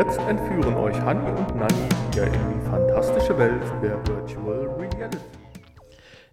jetzt 0.00 0.18
entführen 0.20 0.76
euch 0.76 0.98
Hanni 0.98 1.28
und 1.28 1.56
Nanni 1.56 1.88
wieder 2.10 2.26
in 2.26 2.32
die 2.32 2.64
fantastische 2.64 3.36
Welt 3.36 3.62
der 3.82 3.98
Virtual 4.06 4.66
Reality. 4.78 5.18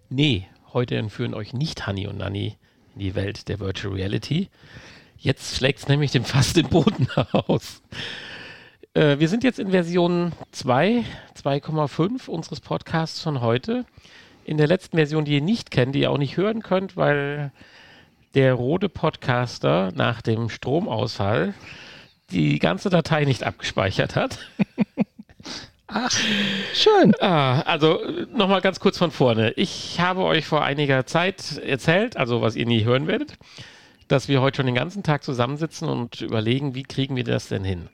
Nee, 0.08 0.46
heute 0.72 0.96
entführen 0.96 1.34
euch 1.34 1.52
nicht 1.52 1.86
Hanni 1.86 2.06
und 2.06 2.16
Nanni 2.16 2.56
in 2.94 3.00
die 3.00 3.14
Welt 3.14 3.46
der 3.46 3.60
Virtual 3.60 3.92
Reality. 3.92 4.48
Jetzt 5.18 5.56
schlägt 5.56 5.80
es 5.80 5.88
nämlich 5.88 6.12
dem 6.12 6.24
fast 6.24 6.56
den 6.56 6.70
Boden 6.70 7.08
aus. 7.32 7.82
Äh, 8.94 9.18
wir 9.18 9.28
sind 9.28 9.44
jetzt 9.44 9.58
in 9.58 9.70
Version 9.70 10.32
2, 10.52 11.04
2,5 11.36 12.26
unseres 12.30 12.60
Podcasts 12.60 13.20
von 13.20 13.42
heute. 13.42 13.84
In 14.46 14.56
der 14.56 14.66
letzten 14.66 14.96
Version, 14.96 15.26
die 15.26 15.34
ihr 15.34 15.42
nicht 15.42 15.70
kennt, 15.70 15.94
die 15.94 16.00
ihr 16.00 16.10
auch 16.10 16.16
nicht 16.16 16.38
hören 16.38 16.62
könnt, 16.62 16.96
weil 16.96 17.52
der 18.34 18.54
rote 18.54 18.88
Podcaster 18.88 19.92
nach 19.94 20.22
dem 20.22 20.48
Stromausfall 20.48 21.52
die 22.30 22.58
ganze 22.58 22.90
Datei 22.90 23.24
nicht 23.24 23.44
abgespeichert 23.44 24.16
hat. 24.16 24.38
Ach, 25.86 26.12
schön. 26.74 27.14
Ah, 27.20 27.62
also 27.62 28.00
nochmal 28.34 28.60
ganz 28.60 28.78
kurz 28.78 28.98
von 28.98 29.10
vorne. 29.10 29.52
Ich 29.52 29.98
habe 30.00 30.22
euch 30.24 30.46
vor 30.46 30.62
einiger 30.62 31.06
Zeit 31.06 31.56
erzählt, 31.58 32.18
also 32.18 32.42
was 32.42 32.56
ihr 32.56 32.66
nie 32.66 32.84
hören 32.84 33.06
werdet, 33.06 33.38
dass 34.06 34.28
wir 34.28 34.42
heute 34.42 34.56
schon 34.56 34.66
den 34.66 34.74
ganzen 34.74 35.02
Tag 35.02 35.24
zusammensitzen 35.24 35.88
und 35.88 36.20
überlegen, 36.20 36.74
wie 36.74 36.82
kriegen 36.82 37.16
wir 37.16 37.24
das 37.24 37.48
denn 37.48 37.64
hin. 37.64 37.88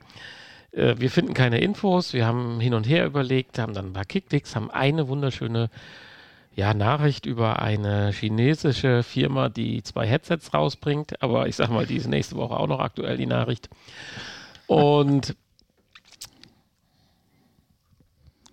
Äh, 0.72 0.96
wir 0.98 1.10
finden 1.10 1.34
keine 1.34 1.60
Infos, 1.60 2.12
wir 2.12 2.26
haben 2.26 2.58
hin 2.58 2.74
und 2.74 2.88
her 2.88 3.06
überlegt, 3.06 3.60
haben 3.60 3.74
dann 3.74 3.90
ein 3.90 3.92
paar 3.92 4.04
Kickklicks, 4.04 4.56
haben 4.56 4.72
eine 4.72 5.06
wunderschöne 5.06 5.70
ja, 6.54 6.72
Nachricht 6.72 7.26
über 7.26 7.60
eine 7.60 8.12
chinesische 8.12 9.02
Firma, 9.02 9.48
die 9.48 9.82
zwei 9.82 10.06
Headsets 10.06 10.54
rausbringt, 10.54 11.20
aber 11.22 11.48
ich 11.48 11.56
sag 11.56 11.70
mal, 11.70 11.86
die 11.86 11.96
ist 11.96 12.06
nächste 12.06 12.36
Woche 12.36 12.56
auch 12.56 12.68
noch 12.68 12.80
aktuell, 12.80 13.16
die 13.16 13.26
Nachricht. 13.26 13.68
Und 14.66 15.34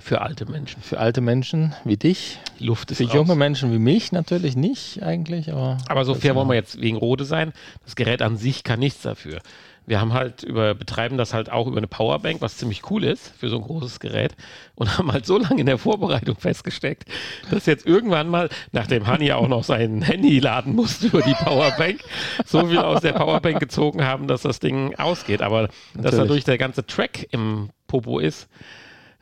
Für 0.00 0.22
alte 0.22 0.46
Menschen. 0.46 0.80
Für 0.80 0.98
alte 1.00 1.20
Menschen 1.20 1.74
wie 1.84 1.96
dich. 1.96 2.38
Die 2.58 2.64
Luft 2.64 2.90
ist 2.90 2.98
Für 2.98 3.04
raus. 3.04 3.14
junge 3.14 3.34
Menschen 3.34 3.72
wie 3.72 3.78
mich 3.78 4.12
natürlich 4.12 4.56
nicht 4.56 5.02
eigentlich, 5.02 5.52
aber. 5.52 5.78
Aber 5.88 6.04
so 6.04 6.14
fair 6.14 6.34
wollen 6.34 6.48
wir 6.48 6.54
jetzt 6.54 6.80
wegen 6.80 6.96
Rode 6.96 7.24
sein. 7.24 7.52
Das 7.84 7.96
Gerät 7.96 8.22
an 8.22 8.36
sich 8.36 8.62
kann 8.62 8.78
nichts 8.78 9.02
dafür. 9.02 9.40
Wir 9.88 10.00
haben 10.00 10.12
halt 10.12 10.42
über, 10.42 10.74
betreiben 10.74 11.16
das 11.16 11.32
halt 11.32 11.50
auch 11.50 11.66
über 11.66 11.78
eine 11.78 11.86
Powerbank, 11.86 12.42
was 12.42 12.58
ziemlich 12.58 12.90
cool 12.90 13.04
ist 13.04 13.32
für 13.38 13.48
so 13.48 13.56
ein 13.56 13.62
großes 13.62 14.00
Gerät 14.00 14.36
und 14.74 14.98
haben 14.98 15.10
halt 15.10 15.24
so 15.24 15.38
lange 15.38 15.60
in 15.60 15.66
der 15.66 15.78
Vorbereitung 15.78 16.36
festgesteckt, 16.36 17.04
dass 17.50 17.64
jetzt 17.64 17.86
irgendwann 17.86 18.28
mal, 18.28 18.50
nachdem 18.72 19.06
Hani 19.06 19.32
auch 19.32 19.48
noch 19.48 19.64
sein 19.64 20.02
Handy 20.08 20.40
laden 20.40 20.74
musste 20.74 21.06
über 21.06 21.22
die 21.22 21.34
Powerbank, 21.34 22.00
so 22.44 22.66
viel 22.66 22.78
aus 22.78 23.00
der 23.00 23.14
Powerbank 23.14 23.60
gezogen 23.60 24.04
haben, 24.04 24.28
dass 24.28 24.42
das 24.42 24.60
Ding 24.60 24.94
ausgeht. 24.96 25.40
Aber 25.40 25.62
dass 25.62 25.72
Natürlich. 25.94 26.18
dadurch 26.18 26.44
der 26.44 26.58
ganze 26.58 26.84
Track 26.84 27.26
im 27.30 27.70
Popo 27.86 28.18
ist, 28.18 28.48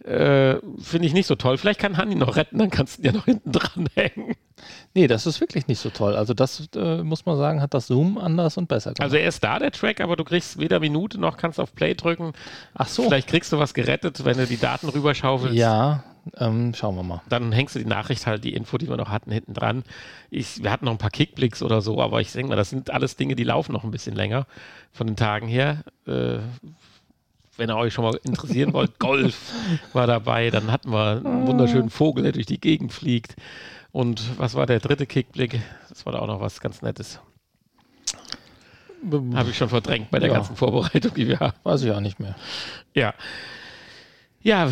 äh, 0.07 0.61
finde 0.79 1.07
ich 1.07 1.15
nicht 1.15 1.27
so 1.27 1.35
toll. 1.35 1.59
Vielleicht 1.59 1.81
kann 1.81 1.97
Hani 1.97 2.15
noch 2.15 2.37
retten, 2.37 2.59
dann 2.59 2.71
kannst 2.71 2.99
du 2.99 3.03
ihn 3.03 3.07
ja 3.07 3.13
noch 3.13 3.25
hinten 3.25 3.53
dran 3.53 3.89
hängen. 3.95 4.35
Nee, 4.95 5.07
das 5.07 5.27
ist 5.27 5.41
wirklich 5.41 5.67
nicht 5.67 5.81
so 5.81 5.91
toll. 5.91 6.17
Also, 6.17 6.33
das 6.33 6.69
äh, 6.75 7.03
muss 7.03 7.27
man 7.27 7.37
sagen, 7.37 7.61
hat 7.61 7.75
das 7.75 7.89
Zoom 7.89 8.17
anders 8.17 8.57
und 8.57 8.69
besser 8.69 8.95
gemacht. 8.95 9.03
Also 9.03 9.17
er 9.17 9.29
ist 9.29 9.43
da, 9.43 9.59
der 9.59 9.73
Track, 9.73 10.01
aber 10.01 10.17
du 10.17 10.25
kriegst 10.25 10.59
weder 10.59 10.81
Minute 10.81 11.19
noch 11.19 11.37
kannst 11.37 11.61
auf 11.61 11.75
Play 11.75 11.95
drücken. 11.95 12.33
Ach 12.75 12.89
so. 12.89 13.03
Vielleicht 13.03 13.29
kriegst 13.29 13.53
du 13.53 13.59
was 13.59 13.75
gerettet, 13.75 14.25
wenn 14.25 14.37
du 14.37 14.47
die 14.47 14.59
Daten 14.59 14.89
rüberschaufelst. 14.89 15.55
Ja, 15.55 16.05
ähm, 16.39 16.73
schauen 16.75 16.97
wir 16.97 17.03
mal. 17.03 17.23
Dann 17.29 17.53
hängst 17.53 17.75
du 17.75 17.79
die 17.79 17.85
Nachricht 17.85 18.27
halt, 18.27 18.45
die 18.45 18.55
Info, 18.55 18.79
die 18.79 18.89
wir 18.89 18.97
noch 18.97 19.11
hatten, 19.11 19.31
hinten 19.31 19.55
dran. 19.55 19.85
Ich, 20.31 20.63
wir 20.63 20.71
hatten 20.71 20.85
noch 20.85 20.93
ein 20.93 20.99
paar 20.99 21.11
Kickblicks 21.11 21.63
oder 21.63 21.81
so, 21.81 22.01
aber 22.01 22.21
ich 22.21 22.33
denke 22.33 22.51
mal, 22.51 22.57
das 22.57 22.71
sind 22.71 22.91
alles 22.91 23.17
Dinge, 23.17 23.37
die 23.37 23.45
laufen 23.45 23.73
noch 23.73 23.85
ein 23.85 23.91
bisschen 23.91 24.15
länger 24.15 24.47
von 24.93 25.07
den 25.07 25.17
Tagen 25.17 25.49
her. 25.49 25.85
Äh, 26.07 26.39
wenn 27.57 27.71
ihr 27.71 27.77
euch 27.77 27.95
schon 27.95 28.05
mal 28.05 28.19
interessieren 28.25 28.73
wollt, 28.73 28.99
Golf 28.99 29.53
war 29.93 30.07
dabei. 30.07 30.51
Dann 30.51 30.71
hatten 30.73 30.91
wir 30.93 31.23
einen 31.25 31.47
wunderschönen 31.47 31.91
Vogel, 31.91 32.23
der 32.25 32.33
durch 32.33 32.47
die 32.47 32.61
Gegend 32.61 32.93
fliegt. 32.93 33.37
Und 33.93 34.39
was 34.39 34.55
war 34.55 34.67
der 34.67 34.81
dritte 34.81 35.07
Kickblick? 35.07 35.61
Das 35.89 36.05
war 36.05 36.13
da 36.13 36.19
auch 36.21 36.27
noch 36.27 36.41
was 36.41 36.61
ganz 36.61 36.83
Nettes. 36.83 37.21
Habe 39.35 39.51
ich 39.51 39.57
schon 39.57 39.69
verdrängt 39.69 40.11
bei 40.11 40.19
der 40.19 40.29
Ja. 40.29 40.35
ganzen 40.35 40.57
Vorbereitung, 40.57 41.15
die 41.15 41.29
wir 41.29 41.39
haben. 41.39 41.57
Weiß 41.63 41.83
ich 41.83 41.91
auch 41.93 42.01
nicht 42.01 42.19
mehr. 42.19 42.35
Ja. 42.95 43.15
Ja, 44.43 44.71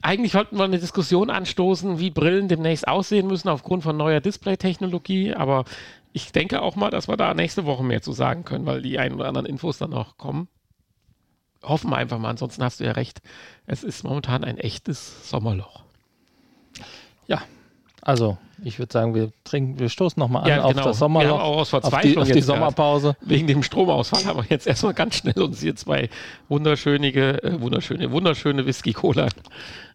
eigentlich 0.00 0.34
wollten 0.34 0.56
wir 0.58 0.64
eine 0.64 0.78
Diskussion 0.78 1.28
anstoßen, 1.30 1.98
wie 1.98 2.10
Brillen 2.10 2.46
demnächst 2.48 2.86
aussehen 2.86 3.26
müssen 3.26 3.48
aufgrund 3.48 3.82
von 3.82 3.96
neuer 3.96 4.20
Display-Technologie, 4.20 5.34
aber 5.34 5.64
ich 6.12 6.30
denke 6.30 6.62
auch 6.62 6.76
mal, 6.76 6.90
dass 6.90 7.08
wir 7.08 7.16
da 7.16 7.34
nächste 7.34 7.64
Woche 7.64 7.82
mehr 7.82 8.00
zu 8.00 8.12
sagen 8.12 8.44
können, 8.44 8.64
weil 8.64 8.80
die 8.80 8.98
ein 8.98 9.12
oder 9.14 9.26
anderen 9.26 9.46
Infos 9.46 9.78
dann 9.78 9.90
noch 9.90 10.18
kommen. 10.18 10.46
Hoffen 11.62 11.90
wir 11.90 11.96
einfach 11.96 12.18
mal, 12.18 12.30
ansonsten 12.30 12.62
hast 12.62 12.80
du 12.80 12.84
ja 12.84 12.92
recht. 12.92 13.20
Es 13.66 13.82
ist 13.84 14.04
momentan 14.04 14.44
ein 14.44 14.58
echtes 14.58 15.28
Sommerloch. 15.28 15.82
Ja, 17.26 17.42
also 18.02 18.38
ich 18.64 18.78
würde 18.78 18.92
sagen, 18.92 19.14
wir 19.14 19.32
trinken, 19.44 19.78
wir 19.78 19.88
stoßen 19.88 20.18
nochmal 20.18 20.42
an 20.44 20.48
Ja, 20.48 20.62
auf 20.62 20.70
genau. 20.72 20.84
das 20.84 20.96
Wir 20.96 20.98
Sommerloch, 21.00 21.38
haben 21.38 21.40
auch 21.40 21.56
aus 21.58 21.74
auf 21.74 21.80
die, 21.82 21.90
Verzweiflung 21.90 22.22
auf 22.22 22.28
die 22.28 22.34
jetzt 22.34 22.46
grad- 22.46 22.56
Sommerpause. 22.56 23.16
Wegen 23.20 23.46
dem 23.48 23.62
Stromausfall 23.62 24.24
haben 24.24 24.38
wir 24.38 24.46
jetzt 24.48 24.66
erstmal 24.66 24.94
ganz 24.94 25.16
schnell 25.16 25.40
uns 25.42 25.60
hier 25.60 25.74
zwei 25.76 26.08
wunderschöne, 26.48 27.08
äh, 27.08 27.60
wunderschöne, 27.60 28.10
wunderschöne 28.12 28.64
Whisky-Cola 28.64 29.28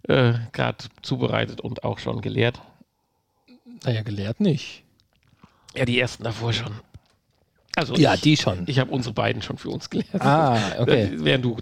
äh, 0.04 0.34
gerade 0.52 0.78
zubereitet 1.02 1.62
und 1.62 1.84
auch 1.84 1.98
schon 2.00 2.22
geleert. 2.22 2.62
Naja, 3.86 4.02
gelehrt 4.04 4.40
nicht. 4.40 4.84
Ja, 5.76 5.86
die 5.86 6.00
ersten 6.00 6.24
davor 6.24 6.54
schon. 6.54 6.72
Also 7.76 7.96
Ja, 7.96 8.14
ich, 8.14 8.22
die 8.22 8.38
schon. 8.38 8.64
Ich 8.68 8.80
habe 8.80 8.92
unsere 8.92 9.14
beiden 9.14 9.42
schon 9.42 9.58
für 9.58 9.70
uns 9.70 9.90
geleert. 9.90 10.22
Ah, 10.22 10.58
okay. 10.80 11.04
Äh, 11.06 11.10
Während 11.24 11.46
du 11.46 11.58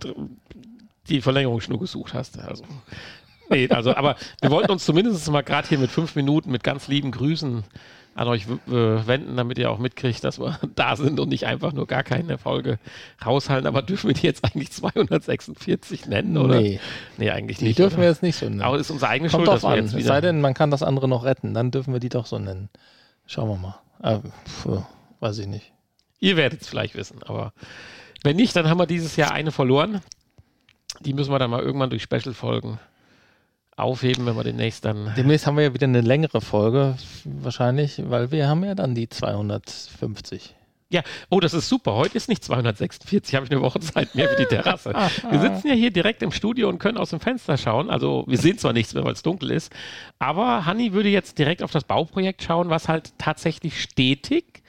die 1.10 1.22
Verlängerungsschnur 1.22 1.80
gesucht 1.80 2.14
hast. 2.14 2.38
Also. 2.40 2.64
Nee, 3.50 3.68
also, 3.70 3.96
aber 3.96 4.16
wir 4.42 4.50
wollten 4.52 4.72
uns 4.72 4.86
zumindest 4.86 5.30
mal 5.30 5.42
gerade 5.42 5.68
hier 5.68 5.78
mit 5.80 5.92
fünf 5.92 6.16
Minuten 6.16 6.52
mit 6.52 6.64
ganz 6.64 6.88
lieben 6.88 7.12
Grüßen 7.12 7.64
an 8.14 8.28
euch 8.28 8.46
wenden, 8.66 9.38
damit 9.38 9.58
ihr 9.58 9.72
auch 9.72 9.78
mitkriegt, 9.80 10.22
dass 10.26 10.38
wir 10.40 10.60
da 10.76 10.96
sind 10.98 11.20
und 11.20 11.30
nicht 11.30 11.46
einfach 11.46 11.72
nur 11.74 11.88
gar 11.88 12.04
keine 12.04 12.38
Folge 12.38 12.78
raushalten. 13.26 13.68
Aber 13.68 13.82
dürfen 13.82 14.08
wir 14.10 14.14
die 14.14 14.28
jetzt 14.28 14.44
eigentlich 14.44 14.72
246 14.72 16.08
nennen? 16.08 16.38
Oder? 16.38 16.60
Nee. 16.62 16.80
Nee, 17.18 17.30
eigentlich 17.32 17.58
Die 17.60 17.66
nicht. 17.66 17.80
dürfen 17.80 17.96
oder? 17.96 18.04
wir 18.04 18.10
jetzt 18.10 18.22
nicht 18.22 18.36
so 18.36 18.46
nennen. 18.48 18.62
Aber 18.62 18.78
ist 18.78 18.92
unsere 18.92 19.10
eigene 19.12 19.30
Kommt 19.30 19.46
Schuld, 19.46 19.56
dass 19.56 19.62
drauf 19.62 19.72
wir 19.72 19.78
an. 19.78 19.84
jetzt 19.86 19.94
Es 19.94 19.98
wieder. 19.98 20.08
sei 20.08 20.22
denn, 20.22 20.42
man 20.42 20.54
kann 20.54 20.72
das 20.72 20.84
andere 20.84 21.08
noch 21.08 21.24
retten. 21.24 21.54
Dann 21.54 21.72
dürfen 21.72 21.94
wir 21.94 22.00
die 22.02 22.10
doch 22.10 22.26
so 22.26 22.38
nennen. 22.38 22.70
Schauen 23.28 23.50
wir 23.50 23.58
mal. 23.58 23.80
Äh, 24.04 24.20
pf, 24.48 24.84
weiß 25.22 25.38
ich 25.40 25.48
nicht. 25.48 25.72
Ihr 26.22 26.38
werdet 26.38 26.62
es 26.62 26.70
vielleicht 26.70 26.96
wissen, 26.96 27.22
aber 27.24 27.52
wenn 28.24 28.36
nicht, 28.36 28.56
dann 28.56 28.70
haben 28.70 28.78
wir 28.78 28.86
dieses 28.86 29.16
Jahr 29.16 29.32
eine 29.32 29.52
verloren. 29.52 30.02
Die 31.00 31.14
müssen 31.14 31.32
wir 31.32 31.40
dann 31.40 31.50
mal 31.50 31.62
irgendwann 31.62 31.90
durch 31.90 32.04
Special-Folgen 32.04 32.80
aufheben, 33.76 34.28
wenn 34.28 34.36
wir 34.36 34.44
demnächst 34.44 34.86
dann. 34.86 35.12
Demnächst 35.18 35.48
haben 35.48 35.58
wir 35.58 35.64
ja 35.64 35.74
wieder 35.74 35.88
eine 35.88 36.02
längere 36.02 36.40
Folge, 36.40 36.96
wahrscheinlich, 37.26 38.02
weil 38.06 38.32
wir 38.32 38.48
haben 38.48 38.64
ja 38.64 38.76
dann 38.76 38.94
die 38.94 39.10
250. 39.10 40.56
Ja, 40.92 41.02
oh, 41.30 41.40
das 41.40 41.54
ist 41.54 41.70
super. 41.70 41.94
Heute 41.94 42.18
ist 42.18 42.28
nicht 42.28 42.44
246, 42.44 43.34
habe 43.34 43.46
ich 43.46 43.52
eine 43.52 43.62
Woche 43.62 43.80
Zeit 43.80 44.14
mehr 44.14 44.28
für 44.28 44.36
die 44.36 44.46
Terrasse. 44.46 44.94
Wir 45.30 45.40
sitzen 45.40 45.70
ja 45.70 45.74
hier 45.74 45.90
direkt 45.90 46.22
im 46.22 46.34
Studio 46.34 46.68
und 46.68 46.80
können 46.80 46.98
aus 46.98 47.12
dem 47.12 47.22
Fenster 47.22 47.58
schauen. 47.58 47.90
Also 47.90 48.26
wir 48.28 48.38
sehen 48.38 48.58
zwar 48.58 48.74
nichts 48.74 48.94
mehr, 48.94 49.06
weil 49.06 49.14
es 49.14 49.24
dunkel 49.24 49.52
ist, 49.52 49.72
aber 50.20 50.66
Hanni 50.66 50.92
würde 50.92 51.08
jetzt 51.08 51.40
direkt 51.40 51.64
auf 51.64 51.72
das 51.72 51.86
Bauprojekt 51.86 52.44
schauen, 52.44 52.70
was 52.70 52.90
halt 52.90 53.18
tatsächlich 53.18 53.82
stetig 53.82 54.61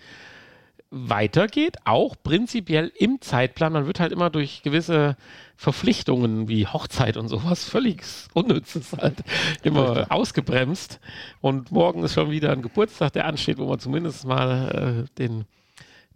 weitergeht, 0.93 1.79
auch 1.85 2.17
prinzipiell 2.23 2.93
im 2.97 3.21
Zeitplan. 3.21 3.73
Man 3.73 3.87
wird 3.87 3.99
halt 3.99 4.13
immer 4.13 4.29
durch 4.29 4.63
gewisse 4.63 5.17
Verpflichtungen 5.57 6.49
wie 6.49 6.67
Hochzeit 6.67 7.17
und 7.17 7.29
sowas 7.29 7.65
völlig 7.65 8.03
Unnützes 8.35 8.93
halt 8.93 9.25
immer 9.63 10.07
ausgebremst. 10.11 11.01
Und 11.41 11.73
morgen 11.73 12.05
ist 12.05 12.15
schon 12.15 12.31
wieder 12.31 12.53
ein 12.53 12.63
Geburtstag, 12.63 13.15
der 13.15 13.27
ansteht, 13.27 13.59
wo 13.59 13.67
man 13.67 13.79
zumindest 13.79 14.27
mal 14.27 15.07
äh, 15.09 15.19
den 15.19 15.47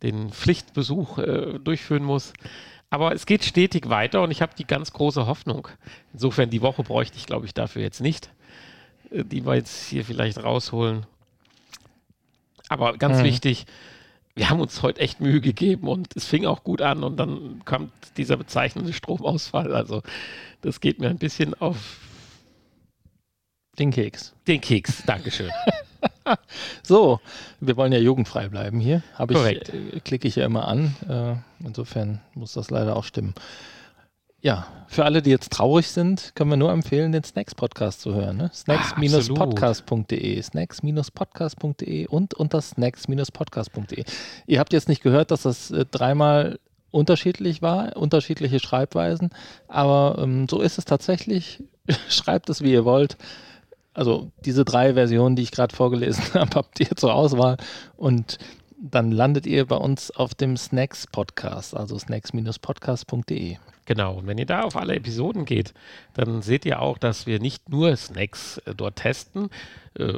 den 0.03 0.31
Pflichtbesuch 0.31 1.19
äh, 1.19 1.59
durchführen 1.59 2.05
muss. 2.05 2.33
Aber 2.91 3.13
es 3.13 3.27
geht 3.27 3.45
stetig 3.45 3.89
weiter 3.89 4.23
und 4.23 4.31
ich 4.31 4.43
habe 4.43 4.53
die 4.57 4.67
ganz 4.67 4.93
große 4.93 5.27
Hoffnung. 5.27 5.69
Insofern 6.13 6.51
die 6.51 6.63
Woche 6.63 6.83
bräuchte 6.83 7.17
ich, 7.17 7.27
glaube 7.27 7.47
ich, 7.47 7.55
dafür 7.55 7.83
jetzt 7.83 8.01
nicht, 8.01 8.31
äh, 9.11 9.25
die 9.25 9.45
wir 9.47 9.55
jetzt 9.55 9.89
hier 9.89 10.05
vielleicht 10.05 10.43
rausholen. 10.43 11.07
Aber 12.69 12.97
ganz 12.97 13.19
mhm. 13.19 13.25
wichtig, 13.25 13.67
wir 14.37 14.51
haben 14.51 14.61
uns 14.61 14.83
heute 14.83 15.01
echt 15.01 15.21
Mühe 15.21 15.41
gegeben 15.41 15.89
und 15.89 16.15
es 16.15 16.27
fing 16.27 16.45
auch 16.45 16.63
gut 16.63 16.83
an 16.83 17.03
und 17.03 17.17
dann 17.17 17.63
kommt 17.65 17.91
dieser 18.19 18.37
bezeichnende 18.37 18.93
Stromausfall. 18.93 19.75
Also 19.75 20.03
das 20.61 20.81
geht 20.81 21.01
mir 21.01 21.09
ein 21.09 21.19
bisschen 21.19 21.55
auf 21.55 21.77
den 23.79 23.91
Keks. 23.91 24.35
Den 24.47 24.61
Keks, 24.61 25.05
Dankeschön. 25.07 25.51
so, 26.83 27.21
wir 27.61 27.77
wollen 27.79 27.93
ja 27.93 27.99
jugendfrei 27.99 28.49
bleiben 28.49 28.79
hier. 28.79 29.03
Habe 29.15 29.35
ich, 29.35 29.73
äh, 29.73 30.01
klicke 30.01 30.29
ich 30.29 30.37
ja 30.37 30.45
immer 30.45 30.69
an. 30.69 30.95
Äh, 31.09 31.65
insofern 31.67 32.21
muss 32.35 32.53
das 32.53 32.71
leider 32.71 32.95
auch 32.95 33.05
stimmen. 33.05 33.35
Ja, 34.47 34.65
für 34.87 35.05
alle, 35.05 35.23
die 35.23 35.31
jetzt 35.31 35.53
traurig 35.53 35.89
sind, 35.89 36.31
können 36.37 36.51
wir 36.51 36.57
nur 36.57 36.71
empfehlen, 36.71 37.11
den 37.11 37.25
Snacks-Podcast 37.25 38.01
zu 38.01 38.15
hören. 38.15 38.37
Ne? 38.37 38.49
Snacks-podcast.de, 38.55 40.41
Snacks-podcast.de 40.41 42.07
und 42.07 42.33
unter 42.35 42.61
Snacks-podcast.de. 42.61 44.05
Ihr 44.47 44.61
habt 44.61 44.73
jetzt 44.73 44.89
nicht 44.89 45.03
gehört, 45.03 45.33
dass 45.33 45.43
das 45.43 45.73
äh, 45.73 45.85
dreimal 45.91 46.61
unterschiedlich 46.93 47.61
war, 47.61 47.97
unterschiedliche 47.97 48.61
Schreibweisen, 48.61 49.31
aber 49.67 50.23
ähm, 50.23 50.47
so 50.49 50.61
ist 50.61 50.79
es 50.79 50.85
tatsächlich. 50.85 51.65
Schreibt 52.09 52.49
es, 52.49 52.63
wie 52.63 52.71
ihr 52.71 52.85
wollt. 52.85 53.17
Also 53.95 54.31
diese 54.45 54.65
drei 54.65 54.95
Versionen, 54.95 55.35
die 55.35 55.43
ich 55.43 55.51
gerade 55.51 55.75
vorgelesen 55.75 56.23
habe, 56.35 56.55
habt 56.55 56.79
ihr 56.79 56.95
zur 56.95 57.15
Auswahl 57.15 57.57
und 57.97 58.39
dann 58.79 59.11
landet 59.11 59.47
ihr 59.47 59.67
bei 59.67 59.77
uns 59.77 60.11
auf 60.11 60.35
dem 60.35 60.57
Snacks 60.57 61.07
Podcast, 61.07 61.77
also 61.77 61.99
snacks-podcast.de. 61.99 63.57
Genau, 63.87 64.15
und 64.15 64.27
wenn 64.27 64.37
ihr 64.37 64.47
da 64.47 64.63
auf 64.63 64.77
alle 64.77 64.97
Episoden 64.97 65.45
geht, 65.45 65.73
dann 66.15 66.43
seht 66.43 66.67
ihr 66.67 66.83
auch, 66.83 66.99
dass 66.99 67.27
wir 67.27 67.39
nicht 67.39 67.69
nur 67.69 67.97
Snacks 67.97 68.59
äh, 68.59 68.75
dort 68.75 68.97
testen, 68.97 69.49
äh, 69.95 70.13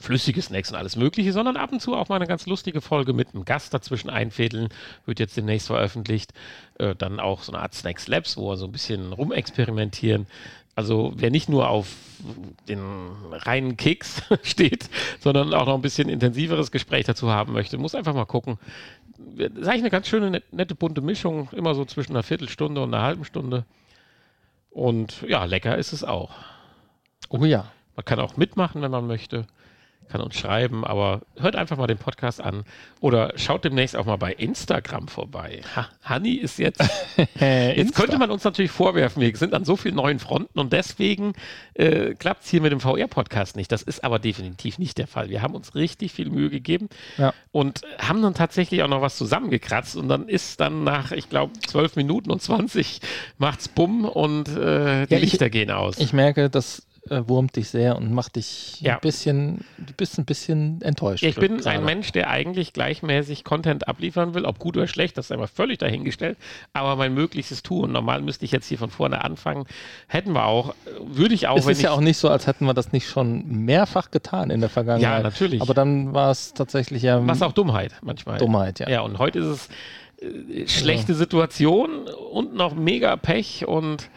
flüssige 0.00 0.40
Snacks 0.40 0.70
und 0.70 0.76
alles 0.76 0.96
Mögliche, 0.96 1.32
sondern 1.32 1.58
ab 1.58 1.70
und 1.70 1.80
zu 1.80 1.94
auch 1.94 2.08
mal 2.08 2.16
eine 2.16 2.26
ganz 2.26 2.46
lustige 2.46 2.80
Folge 2.80 3.12
mit 3.12 3.34
einem 3.34 3.44
Gast 3.44 3.74
dazwischen 3.74 4.08
einfädeln, 4.08 4.68
wird 5.04 5.20
jetzt 5.20 5.36
demnächst 5.36 5.66
veröffentlicht. 5.66 6.32
Äh, 6.78 6.94
dann 6.94 7.20
auch 7.20 7.42
so 7.42 7.52
eine 7.52 7.60
Art 7.60 7.74
Snacks 7.74 8.08
Labs, 8.08 8.38
wo 8.38 8.48
wir 8.48 8.56
so 8.56 8.64
ein 8.64 8.72
bisschen 8.72 9.12
rumexperimentieren. 9.12 10.26
Also 10.80 11.12
wer 11.14 11.30
nicht 11.30 11.50
nur 11.50 11.68
auf 11.68 11.94
den 12.66 12.80
reinen 13.32 13.76
Keks 13.76 14.22
steht, 14.42 14.88
sondern 15.18 15.52
auch 15.52 15.66
noch 15.66 15.74
ein 15.74 15.82
bisschen 15.82 16.08
intensiveres 16.08 16.70
Gespräch 16.70 17.04
dazu 17.04 17.30
haben 17.30 17.52
möchte, 17.52 17.76
muss 17.76 17.94
einfach 17.94 18.14
mal 18.14 18.24
gucken. 18.24 18.58
Das 19.36 19.50
ist 19.50 19.68
eigentlich 19.68 19.82
eine 19.82 19.90
ganz 19.90 20.08
schöne, 20.08 20.42
nette, 20.52 20.74
bunte 20.74 21.02
Mischung, 21.02 21.50
immer 21.52 21.74
so 21.74 21.84
zwischen 21.84 22.12
einer 22.12 22.22
Viertelstunde 22.22 22.82
und 22.82 22.94
einer 22.94 23.02
halben 23.02 23.26
Stunde. 23.26 23.66
Und 24.70 25.20
ja, 25.28 25.44
lecker 25.44 25.76
ist 25.76 25.92
es 25.92 26.02
auch. 26.02 26.30
Oh 27.28 27.44
ja. 27.44 27.70
Man 27.94 28.06
kann 28.06 28.20
auch 28.20 28.38
mitmachen, 28.38 28.80
wenn 28.80 28.90
man 28.90 29.06
möchte 29.06 29.46
kann 30.10 30.20
uns 30.20 30.36
schreiben, 30.36 30.84
aber 30.84 31.22
hört 31.38 31.56
einfach 31.56 31.76
mal 31.76 31.86
den 31.86 31.98
Podcast 31.98 32.40
an 32.40 32.64
oder 33.00 33.32
schaut 33.36 33.64
demnächst 33.64 33.96
auch 33.96 34.04
mal 34.04 34.16
bei 34.16 34.32
Instagram 34.32 35.08
vorbei. 35.08 35.62
Ha, 35.76 35.88
Hanni 36.02 36.34
ist 36.34 36.58
jetzt. 36.58 36.82
jetzt 37.40 37.94
könnte 37.94 38.18
man 38.18 38.30
uns 38.30 38.44
natürlich 38.44 38.70
vorwerfen, 38.70 39.22
wir 39.22 39.34
sind 39.36 39.54
an 39.54 39.64
so 39.64 39.76
vielen 39.76 39.94
neuen 39.94 40.18
Fronten 40.18 40.58
und 40.58 40.72
deswegen 40.72 41.32
äh, 41.74 42.14
klappt 42.14 42.44
es 42.44 42.50
hier 42.50 42.60
mit 42.60 42.72
dem 42.72 42.80
VR-Podcast 42.80 43.56
nicht. 43.56 43.72
Das 43.72 43.82
ist 43.82 44.04
aber 44.04 44.18
definitiv 44.18 44.78
nicht 44.78 44.98
der 44.98 45.06
Fall. 45.06 45.30
Wir 45.30 45.42
haben 45.42 45.54
uns 45.54 45.74
richtig 45.74 46.12
viel 46.12 46.28
Mühe 46.30 46.50
gegeben 46.50 46.88
ja. 47.16 47.32
und 47.52 47.82
haben 47.98 48.22
dann 48.22 48.34
tatsächlich 48.34 48.82
auch 48.82 48.88
noch 48.88 49.00
was 49.00 49.16
zusammengekratzt 49.16 49.96
und 49.96 50.08
dann 50.08 50.28
ist 50.28 50.60
dann 50.60 50.84
nach, 50.84 51.12
ich 51.12 51.28
glaube, 51.28 51.52
12 51.66 51.96
Minuten 51.96 52.30
und 52.30 52.42
20 52.42 53.00
macht's 53.38 53.68
bumm 53.68 54.04
und 54.04 54.48
äh, 54.48 55.06
die 55.06 55.14
ja, 55.14 55.20
Lichter 55.20 55.46
ich, 55.46 55.52
gehen 55.52 55.70
aus. 55.70 55.98
Ich 55.98 56.12
merke, 56.12 56.50
dass 56.50 56.82
äh, 57.08 57.22
wurmt 57.26 57.56
dich 57.56 57.70
sehr 57.70 57.96
und 57.96 58.12
macht 58.12 58.36
dich 58.36 58.80
ja. 58.80 58.94
ein 58.94 59.00
bisschen, 59.00 59.64
du 59.78 59.92
bist 59.96 60.18
ein 60.18 60.24
bisschen 60.24 60.82
enttäuscht. 60.82 61.22
Ich 61.22 61.36
bin 61.36 61.56
gerade. 61.56 61.70
ein 61.70 61.84
Mensch, 61.84 62.12
der 62.12 62.28
eigentlich 62.28 62.72
gleichmäßig 62.72 63.42
Content 63.42 63.88
abliefern 63.88 64.34
will, 64.34 64.44
ob 64.44 64.58
gut 64.58 64.76
oder 64.76 64.86
schlecht, 64.86 65.16
das 65.16 65.26
ist 65.26 65.32
einmal 65.32 65.48
völlig 65.48 65.78
dahingestellt, 65.78 66.36
aber 66.72 66.96
mein 66.96 67.14
Möglichstes 67.14 67.62
tun. 67.62 67.92
Normal 67.92 68.20
müsste 68.20 68.44
ich 68.44 68.52
jetzt 68.52 68.66
hier 68.66 68.78
von 68.78 68.90
vorne 68.90 69.24
anfangen. 69.24 69.64
Hätten 70.08 70.32
wir 70.32 70.44
auch, 70.44 70.74
würde 71.02 71.34
ich 71.34 71.48
auch. 71.48 71.56
Es 71.56 71.66
ist 71.66 71.82
ja 71.82 71.90
auch 71.90 72.00
nicht 72.00 72.18
so, 72.18 72.28
als 72.28 72.46
hätten 72.46 72.66
wir 72.66 72.74
das 72.74 72.92
nicht 72.92 73.08
schon 73.08 73.46
mehrfach 73.64 74.10
getan 74.10 74.50
in 74.50 74.60
der 74.60 74.70
Vergangenheit. 74.70 75.18
Ja, 75.18 75.22
natürlich. 75.22 75.62
Aber 75.62 75.74
dann 75.74 76.12
war 76.12 76.30
es 76.30 76.52
tatsächlich 76.52 77.02
ja. 77.02 77.26
Was 77.26 77.42
auch 77.42 77.52
Dummheit 77.52 77.94
manchmal. 78.02 78.38
Dummheit, 78.38 78.78
ja. 78.80 78.88
Ja, 78.88 79.00
und 79.00 79.18
heute 79.18 79.38
ist 79.38 79.46
es 79.46 79.68
äh, 80.20 80.68
schlechte 80.68 81.14
Situation 81.14 82.08
und 82.30 82.54
noch 82.54 82.74
mega 82.74 83.16
Pech 83.16 83.66
und 83.66 84.10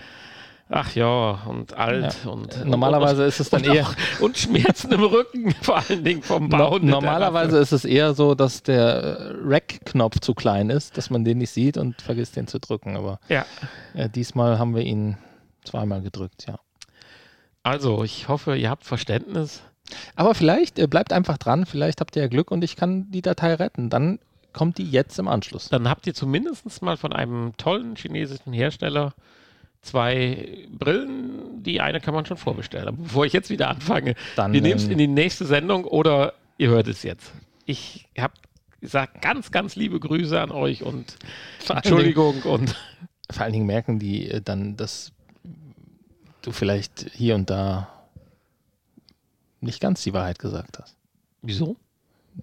Ach 0.69 0.95
ja, 0.95 1.41
und 1.45 1.73
alt 1.77 2.17
ja. 2.23 2.31
und. 2.31 2.65
Normalerweise 2.65 3.23
und, 3.23 3.27
ist 3.27 3.39
es 3.39 3.49
dann 3.49 3.63
eher. 3.63 3.87
und 4.21 4.37
Schmerzen 4.37 4.91
im 4.91 5.03
Rücken, 5.03 5.51
vor 5.61 5.77
allen 5.77 6.03
Dingen 6.03 6.23
vom 6.23 6.49
Bauen. 6.49 6.85
No, 6.85 6.91
normalerweise 6.91 7.57
ist 7.57 7.73
es 7.73 7.85
eher 7.85 8.13
so, 8.13 8.33
dass 8.33 8.63
der 8.63 9.35
Rack-Knopf 9.43 10.19
zu 10.19 10.33
klein 10.33 10.69
ist, 10.69 10.97
dass 10.97 11.09
man 11.09 11.23
den 11.23 11.39
nicht 11.39 11.51
sieht 11.51 11.77
und 11.77 12.01
vergisst 12.01 12.35
den 12.37 12.47
zu 12.47 12.59
drücken. 12.59 12.95
Aber 12.95 13.19
ja. 13.29 13.45
äh, 13.93 14.09
diesmal 14.09 14.57
haben 14.57 14.73
wir 14.73 14.83
ihn 14.83 15.17
zweimal 15.63 16.01
gedrückt, 16.01 16.45
ja. 16.47 16.59
Also, 17.61 18.03
ich 18.03 18.27
hoffe, 18.27 18.55
ihr 18.57 18.69
habt 18.69 18.83
Verständnis. 18.83 19.61
Aber 20.15 20.33
vielleicht 20.33 20.79
äh, 20.79 20.87
bleibt 20.87 21.13
einfach 21.13 21.37
dran, 21.37 21.65
vielleicht 21.65 22.01
habt 22.01 22.15
ihr 22.15 22.23
ja 22.23 22.27
Glück 22.27 22.51
und 22.51 22.63
ich 22.63 22.75
kann 22.75 23.11
die 23.11 23.21
Datei 23.21 23.53
retten. 23.53 23.89
Dann 23.89 24.19
kommt 24.53 24.77
die 24.77 24.89
jetzt 24.89 25.19
im 25.19 25.27
Anschluss. 25.27 25.69
Dann 25.69 25.89
habt 25.89 26.07
ihr 26.07 26.13
zumindest 26.13 26.81
mal 26.81 26.97
von 26.97 27.11
einem 27.13 27.53
tollen 27.57 27.95
chinesischen 27.95 28.53
Hersteller 28.53 29.13
zwei 29.83 30.67
Brillen. 30.71 31.61
Die 31.63 31.79
eine 31.79 32.01
kann 32.01 32.13
man 32.13 32.25
schon 32.25 32.37
vorbestellen. 32.37 32.87
Aber 32.87 32.97
bevor 32.97 33.25
ich 33.25 33.33
jetzt 33.33 33.49
wieder 33.49 33.69
anfange, 33.69 34.15
Dann, 34.35 34.51
wir 34.51 34.61
nehmen 34.61 34.77
es 34.77 34.85
ähm, 34.85 34.91
in 34.91 34.97
die 34.97 35.07
nächste 35.07 35.45
Sendung 35.45 35.85
oder 35.85 36.33
ihr 36.57 36.69
hört 36.69 36.87
es 36.87 37.03
jetzt. 37.03 37.31
Ich 37.65 38.07
habe 38.17 38.33
gesagt, 38.81 39.21
ganz, 39.21 39.51
ganz 39.51 39.75
liebe 39.75 39.99
Grüße 39.99 40.39
an 40.39 40.51
euch 40.51 40.83
und 40.83 41.17
Entschuldigung 41.69 42.33
Dingen, 42.41 42.45
und 42.47 42.75
vor 43.29 43.43
allen 43.43 43.53
Dingen 43.53 43.65
merken 43.65 43.99
die 43.99 44.29
äh, 44.29 44.41
dann, 44.41 44.75
dass 44.75 45.11
du 46.41 46.51
vielleicht 46.51 47.09
hier 47.13 47.35
und 47.35 47.49
da 47.49 47.87
nicht 49.61 49.79
ganz 49.79 50.03
die 50.03 50.13
Wahrheit 50.13 50.39
gesagt 50.39 50.79
hast. 50.79 50.97
Wieso? 51.41 51.77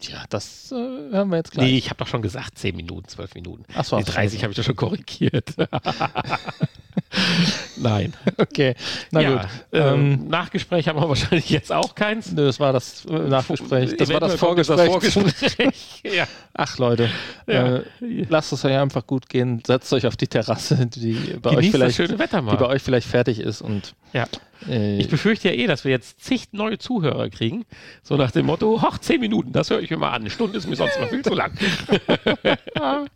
Ja, 0.00 0.24
das 0.30 0.72
äh, 0.72 0.74
hören 0.74 1.30
wir 1.30 1.36
jetzt 1.36 1.52
gleich. 1.52 1.70
Nee, 1.70 1.78
ich 1.78 1.90
habe 1.90 1.98
doch 1.98 2.06
schon 2.06 2.22
gesagt, 2.22 2.56
10 2.58 2.76
Minuten, 2.76 3.08
12 3.08 3.34
Minuten. 3.34 3.64
Achso, 3.74 3.98
die 3.98 4.04
30 4.04 4.42
habe 4.42 4.52
ich 4.52 4.56
doch 4.56 4.64
schon 4.64 4.76
korrigiert. 4.76 5.54
Nein. 7.76 8.14
Okay, 8.36 8.74
na 9.10 9.20
ja, 9.20 9.30
gut. 9.30 9.48
Ähm, 9.72 9.82
ähm, 9.82 10.28
Nachgespräch 10.28 10.86
haben 10.88 11.00
wir 11.00 11.08
wahrscheinlich 11.08 11.50
jetzt 11.50 11.72
auch 11.72 11.94
keins. 11.94 12.32
Nö, 12.32 12.46
das 12.46 12.60
war 12.60 12.72
das 12.72 13.04
äh, 13.06 13.12
Nachgespräch. 13.12 13.96
Das 13.96 14.12
war 14.12 14.20
das 14.20 14.34
Vorgespräch. 14.34 14.76
Das 14.76 15.12
Vorgespräch. 15.14 16.00
ja. 16.04 16.26
Ach 16.54 16.78
Leute, 16.78 17.10
ja. 17.46 17.78
äh, 17.78 17.82
lasst 18.28 18.52
es 18.52 18.64
euch 18.64 18.76
einfach 18.76 19.06
gut 19.06 19.28
gehen. 19.28 19.62
Setzt 19.66 19.92
euch 19.92 20.06
auf 20.06 20.16
die 20.16 20.28
Terrasse, 20.28 20.86
die 20.86 21.36
bei, 21.42 21.56
euch 21.56 21.70
vielleicht, 21.70 21.98
die 21.98 22.16
bei 22.16 22.66
euch 22.66 22.82
vielleicht 22.82 23.08
fertig 23.08 23.40
ist. 23.40 23.62
Und, 23.62 23.94
ja. 24.12 24.26
Äh, 24.68 24.98
ich 24.98 25.08
befürchte 25.08 25.48
ja 25.48 25.54
eh, 25.54 25.66
dass 25.66 25.84
wir 25.84 25.90
jetzt 25.90 26.22
zig 26.22 26.48
neue 26.52 26.78
Zuhörer 26.78 27.28
kriegen. 27.30 27.64
So 28.02 28.16
nach 28.16 28.30
dem 28.30 28.46
Motto, 28.46 28.78
ach, 28.82 28.98
zehn 28.98 29.20
Minuten, 29.20 29.52
das 29.52 29.70
höre 29.70 29.80
ich 29.80 29.90
mir 29.90 29.96
mal 29.96 30.10
an. 30.10 30.22
Eine 30.22 30.30
Stunde 30.30 30.58
ist 30.58 30.68
mir 30.68 30.76
sonst 30.76 30.98
mal 31.00 31.08
viel 31.08 31.22
zu 31.22 31.34
lang. 31.34 31.52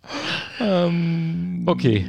ähm, 0.60 1.64
okay. 1.66 2.06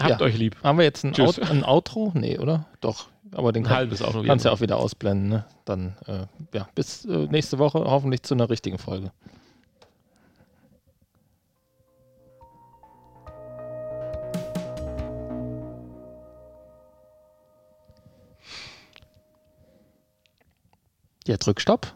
Habt 0.00 0.20
ja. 0.20 0.26
euch 0.26 0.36
lieb. 0.36 0.56
Haben 0.62 0.78
wir 0.78 0.84
jetzt 0.84 1.04
ein, 1.04 1.14
Out, 1.20 1.38
ein 1.50 1.64
Outro? 1.64 2.12
Nee, 2.14 2.38
oder? 2.38 2.66
Doch. 2.80 3.08
Aber 3.32 3.52
den 3.52 3.66
ein 3.66 3.72
halbes 3.72 4.02
Outro 4.02 4.22
kannst 4.22 4.44
du 4.44 4.48
ja 4.48 4.54
auch 4.54 4.60
wieder 4.60 4.78
ausblenden. 4.78 5.28
Ne? 5.28 5.44
Dann, 5.64 5.96
äh, 6.06 6.26
ja, 6.56 6.68
bis 6.74 7.04
äh, 7.04 7.26
nächste 7.30 7.58
Woche 7.58 7.78
hoffentlich 7.84 8.22
zu 8.22 8.34
einer 8.34 8.50
richtigen 8.50 8.78
Folge. 8.78 9.12
Ja, 21.26 21.36
drück 21.36 21.60
Stopp. 21.60 21.92